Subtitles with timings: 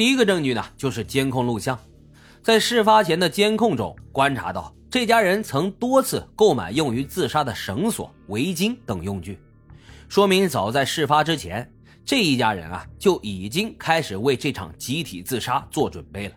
[0.00, 1.78] 第一个证据呢，就是监控录像，
[2.42, 9.38] 在事发前的监控中观察到，这家人曾多次购买用于自杀的绳索、围巾等用具，
[10.08, 11.70] 说明早在事发之前，
[12.02, 16.34] 这一家人啊就已经开始为这场集体自杀做准备了。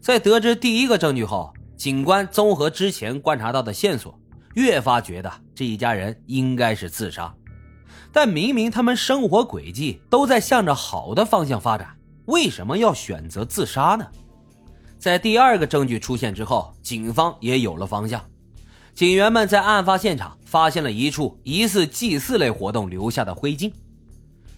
[0.00, 4.18] 在得知第一个证据后，警官综合之前观察到的线索，
[4.54, 7.34] 越发觉得这一家人应该是自杀。
[8.10, 11.94] 但明明他们生活轨迹都在向着好的方向发展，
[12.30, 14.06] 为什么要选择自杀呢？
[14.98, 18.24] 在第二个证据出现之后，警方也有了方向。
[18.94, 23.72] 警员们在案发现场发现了一处疑似祭祀类活动留下的灰烬。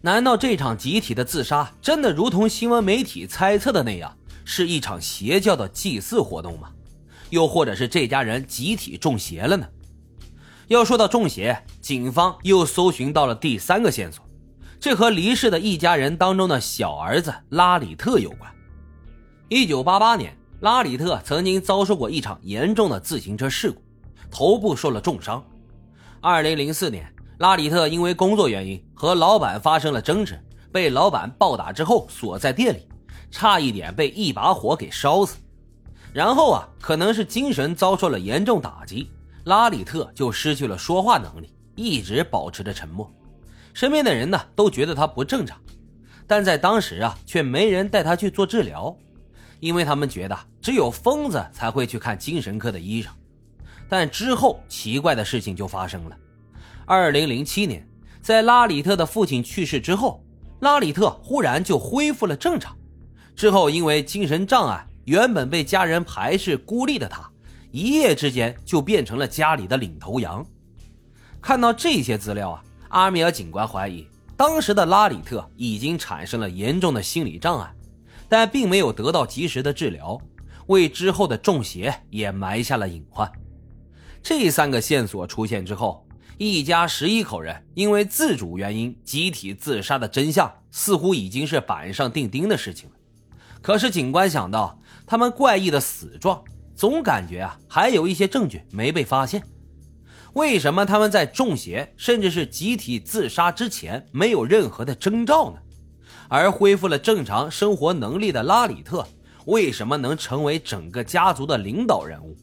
[0.00, 6.70] 难道这场集体的自杀真的如同新闻媒体猜测的那样，是一场邪教的祭祀活动吗？
[7.30, 9.66] 又或者是这家人集体中邪了呢？
[10.68, 14.24] 要说到中邪，警方又搜寻到了第三个线索，
[14.80, 18.50] 这和离世的一家人当中的小儿子拉里特有关。
[19.48, 23.82] 一九八八年，拉里特曾经遭受过一场严重的自行车事故，
[24.30, 25.44] 头部受了重伤。
[26.20, 32.86] 二零零四年，拉里特因为工作原因和老板发生了争执，被老板暴打之后锁在店里，
[33.32, 35.38] 差一点被一把火给烧死。
[36.12, 39.10] 然后啊，可能是精神遭受了严重打击。
[39.44, 43.10] 拉里特就失去了说话能力，一直保持着沉默。
[43.74, 45.58] 身边的人呢都觉得他不正常，
[46.26, 48.96] 但在当时啊，却没人带他去做治疗，
[49.60, 53.12] 因为他们觉得只有疯子才会去看精神科的医生。
[53.88, 56.16] 但之后奇怪的事情就发生了。
[56.84, 57.86] 二零零七年，
[58.20, 60.22] 在拉里特的父亲去世之后，
[60.60, 62.76] 拉里特忽然就恢复了正常。
[63.36, 67.30] 之后因为精神障碍，原本被家人排斥孤立的他。
[67.70, 70.44] 一夜之间就变成了家里的领头羊。
[71.40, 77.74] 看到这些资料啊，阿米尔警官怀疑当时的拉里特已经产生了严重的心理障碍，
[78.28, 80.18] 但并没有得到及时的治疗，
[80.66, 83.30] 为之后的中邪也埋下了隐患。
[84.22, 92.96] 这三个线索出现之后，一家十一口人因为自主原因集体自杀的真相似乎已经是板上钉钉的事情了。
[93.60, 96.42] 可是警官想到他们怪异的死状。
[96.76, 99.42] 总感觉啊，还有一些证据没被发现。
[100.38, 105.58] 为什么他们在中邪甚至是集体自杀之前没有任何的征兆呢？
[106.28, 109.04] 而恢复了正常生活能力的拉里特，
[109.46, 112.36] 为什么能成为整个家族的领导人物？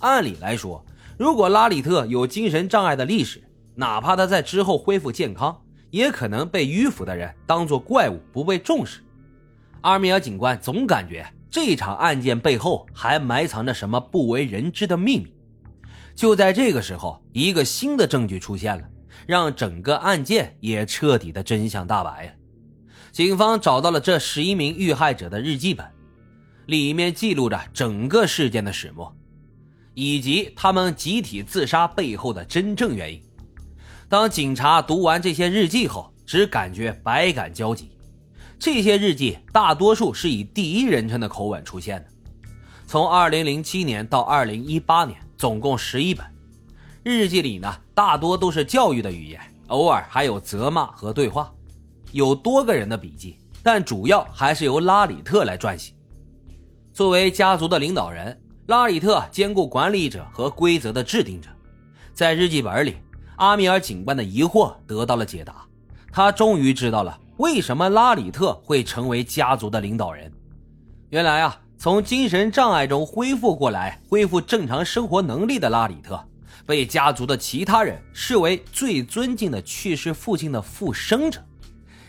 [0.00, 0.84] 按理来说，
[1.16, 3.42] 如果拉里特有精神障碍的历史，
[3.74, 5.58] 哪怕他在之后恢复健康，
[5.90, 9.00] 也可能被迂腐的人当作怪物，不被重视。
[9.80, 11.26] 阿米尔警官总感觉。
[11.50, 15.32] 这场案件背后还埋藏着什么不为人知的秘密？
[16.14, 18.84] 就在这个时候，一个新的证据出现了，
[19.26, 22.32] 让整个案件也彻底的真相大白了。
[23.10, 25.86] 警方找到了这十一名遇害者的日记本，
[26.66, 29.14] 里面记录着整个事件的始末，
[29.94, 33.22] 以及他们集体自杀背后的真正原因。
[34.08, 37.90] 当警察读完这些日记后，只感觉百感交集。
[38.58, 42.08] 这些日记大多数是以第一人称的口吻出现的。
[42.86, 46.24] 从2007年到2018年，总共十一本
[47.02, 51.52] 日记里呢，大多都是教育的语言，偶尔还有责骂和对话。
[52.12, 55.92] 有多个人的笔记，但主要还是由拉里特来撰写。
[56.94, 61.50] 作为家族的领导人，拉里特兼顾管理者和规则的制定者。
[62.14, 62.96] 在日记本里，
[63.36, 65.66] 阿米尔警官的疑惑得到了解答，
[66.10, 67.20] 他终于知道了。
[67.36, 70.32] 为什么拉里特会成为家族的领导人？
[71.10, 76.18] 原来啊，从精神障碍中恢复过来、恢复正常生活能力的拉里特，
[76.64, 81.44] 被家族的其他人视为最尊敬的去世父亲的复生者。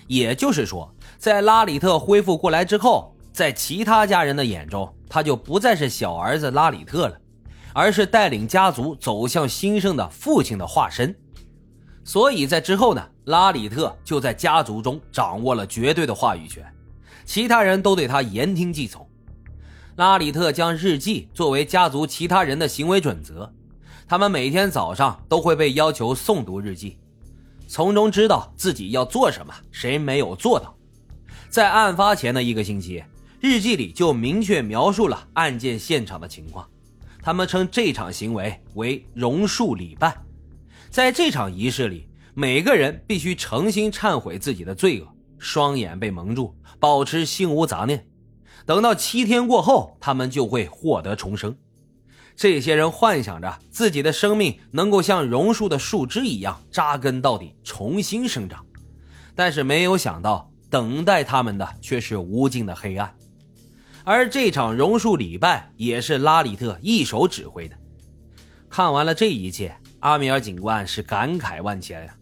[0.07, 7.17] 也就是说，在拉里特恢复过来之后，在其他家人的眼中，他就不再是小儿子拉里特了，
[7.73, 11.13] 而是带领家族走向兴盛的父亲的化身。
[12.05, 16.65] 所以在之后呢，拉里特就在家族中掌握了绝对的话语权，
[17.25, 19.05] 其他人都对他言听计从。
[19.95, 23.49] 拉里特将日记作为家族其他人的行为准则，
[24.05, 26.97] 他们每天早上都会被要求诵读日记，
[27.65, 30.75] 从中知道自己要做什么，谁没有做到。
[31.49, 33.01] 在案发前的一个星期，
[33.39, 36.67] 日记里就明确描述了案件现场的情况，
[37.23, 40.13] 他们称这场行为为榕树礼拜。
[40.89, 45.07] 在这场仪式里，每个人必须诚心忏悔自己的罪恶，
[45.39, 48.05] 双眼被蒙住，保持心无杂念。
[48.65, 51.55] 等到七天过后，他们就会获得重生。
[52.35, 58.65] 这些人幻想着自己的生命能够像榕树的树枝一样扎根到底，重新生长。
[59.35, 63.13] 但是没有想到，等待他们的却是无尽的黑暗。
[64.03, 67.75] 而这场榕树礼拜也是拉里特一手指挥的。
[68.69, 72.15] 看完了这一切，阿米尔警官是感慨万千呀。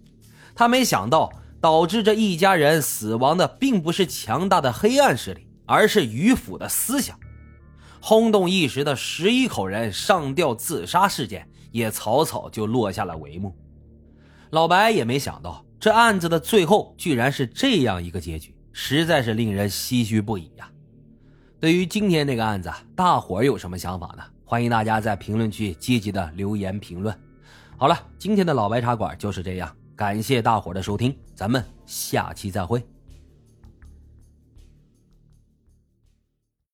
[0.54, 7.20] 他没想到，导致这一家人死亡的并不是强大的黑暗势力，而是迂腐的思想。
[8.00, 13.56] 轰动一时的十一口人上吊自杀事件也草草就落下了帷幕。
[14.52, 20.70] 老白也没想到，这案子的最后居然是这样一个结局，实在是令人唏嘘不已呀。
[21.60, 24.24] 对于今天这个案子，大伙儿有什么想法呢？
[24.46, 27.18] 欢迎大家在评论区积极的留言评论。
[27.78, 32.86] 好了，今天的老白茶馆就是这样，感谢大伙儿的收听，咱们下期再会。